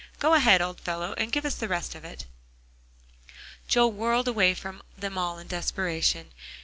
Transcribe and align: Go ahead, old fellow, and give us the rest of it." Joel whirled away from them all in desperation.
Go 0.17 0.33
ahead, 0.33 0.63
old 0.63 0.79
fellow, 0.81 1.13
and 1.13 1.31
give 1.31 1.45
us 1.45 1.53
the 1.53 1.67
rest 1.67 1.93
of 1.93 2.03
it." 2.03 2.25
Joel 3.67 3.91
whirled 3.91 4.27
away 4.27 4.55
from 4.55 4.81
them 4.97 5.15
all 5.15 5.37
in 5.37 5.45
desperation. 5.45 6.31